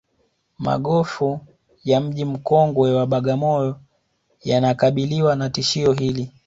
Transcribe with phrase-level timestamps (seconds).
[0.59, 1.39] magofu
[1.83, 3.79] ya mji mkongwe wa bagamoyo
[4.43, 6.31] yanakabiriwa na tishio hili